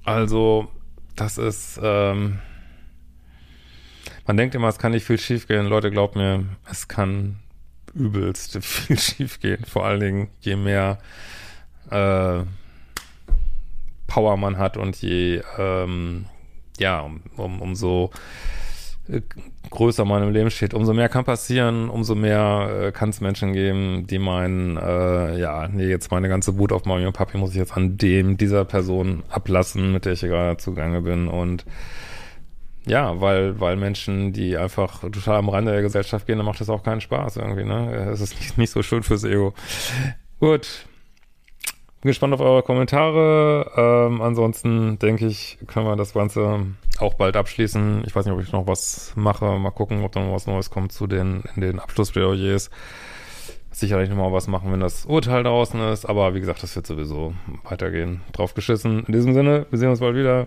Also, 0.04 0.68
das 1.14 1.37
ist, 1.37 1.78
ähm, 1.82 2.38
man 4.26 4.37
denkt 4.38 4.54
immer, 4.54 4.68
es 4.68 4.78
kann 4.78 4.92
nicht 4.92 5.04
viel 5.04 5.18
schief 5.18 5.46
gehen. 5.46 5.66
Leute, 5.66 5.90
glaubt 5.90 6.16
mir, 6.16 6.46
es 6.70 6.88
kann 6.88 7.37
übelst 7.92 8.58
viel 8.64 8.99
schief 8.99 9.40
gehen. 9.40 9.64
Vor 9.66 9.84
allen 9.84 10.00
Dingen, 10.00 10.28
je 10.40 10.56
mehr 10.56 10.99
äh, 11.90 12.44
Power 14.06 14.37
man 14.38 14.56
hat 14.56 14.78
und 14.78 14.96
je, 15.02 15.42
ähm, 15.58 16.26
ja, 16.78 17.00
um, 17.00 17.20
um, 17.37 17.61
umso 17.61 18.11
größer 19.70 20.04
man 20.04 20.23
im 20.23 20.32
Leben 20.32 20.50
steht, 20.50 20.73
umso 20.73 20.94
mehr 20.94 21.08
kann 21.08 21.25
passieren, 21.25 21.90
umso 21.90 22.14
mehr 22.14 22.87
äh, 22.87 22.92
kann 22.92 23.11
es 23.11 23.20
Menschen 23.20 23.52
geben, 23.52 24.06
die 24.06 24.18
meinen, 24.18 24.76
äh, 24.76 25.38
ja, 25.38 25.68
nee, 25.68 25.87
jetzt 25.87 26.11
meine 26.11 26.28
ganze 26.28 26.58
Wut 26.58 26.73
auf 26.73 26.84
Mami 26.87 27.04
und 27.06 27.12
Papi 27.12 27.37
muss 27.37 27.50
ich 27.50 27.56
jetzt 27.56 27.76
an 27.76 27.99
dem, 27.99 28.37
dieser 28.37 28.64
Person 28.64 29.23
ablassen, 29.28 29.92
mit 29.92 30.06
der 30.06 30.14
ich 30.14 30.20
gerade 30.20 30.56
zugange 30.56 31.02
bin 31.02 31.28
und 31.28 31.64
ja, 32.87 33.20
weil, 33.20 33.61
weil 33.61 33.76
Menschen, 33.76 34.32
die 34.32 34.56
einfach 34.56 35.00
total 35.00 35.37
am 35.37 35.49
Rande 35.49 35.73
der 35.73 35.82
Gesellschaft 35.82 36.26
gehen, 36.26 36.37
dann 36.37 36.46
macht 36.46 36.61
das 36.61 36.68
auch 36.68 36.82
keinen 36.82 37.00
Spaß 37.00 37.37
irgendwie, 37.38 37.64
ne? 37.64 38.11
Es 38.12 38.20
ist 38.20 38.38
nicht, 38.38 38.58
nicht 38.58 38.70
so 38.70 38.82
schön 38.82 39.02
fürs 39.02 39.25
Ego. 39.25 39.54
Gut. 40.38 40.87
Bin 42.04 42.11
gespannt 42.11 42.34
auf 42.34 42.40
eure 42.40 42.62
Kommentare. 42.62 43.73
Ähm, 43.78 44.20
ansonsten 44.20 44.99
denke 44.99 45.26
ich, 45.26 45.56
können 45.66 45.87
wir 45.87 45.96
das 45.96 46.12
Ganze 46.12 46.66
auch 46.99 47.14
bald 47.14 47.34
abschließen. 47.34 48.02
Ich 48.06 48.14
weiß 48.14 48.26
nicht, 48.26 48.34
ob 48.34 48.42
ich 48.42 48.52
noch 48.52 48.66
was 48.66 49.14
mache. 49.16 49.58
Mal 49.58 49.70
gucken, 49.70 50.04
ob 50.04 50.12
da 50.12 50.20
noch 50.20 50.34
was 50.34 50.46
Neues 50.46 50.68
kommt 50.68 50.92
zu 50.92 51.06
den, 51.06 51.44
in 51.56 51.62
den 51.62 51.78
Abschlussplädoyers. 51.78 52.68
Sicherlich 53.70 54.11
nochmal 54.11 54.34
was 54.34 54.49
machen, 54.49 54.70
wenn 54.70 54.80
das 54.80 55.06
Urteil 55.06 55.44
draußen 55.44 55.80
ist. 55.92 56.04
Aber 56.04 56.34
wie 56.34 56.40
gesagt, 56.40 56.62
das 56.62 56.76
wird 56.76 56.87
sowieso 56.87 57.32
weitergehen. 57.62 58.20
Drauf 58.32 58.52
geschissen. 58.52 59.04
In 59.06 59.12
diesem 59.14 59.32
Sinne, 59.32 59.64
wir 59.70 59.78
sehen 59.78 59.88
uns 59.88 60.00
bald 60.00 60.14
wieder. 60.14 60.46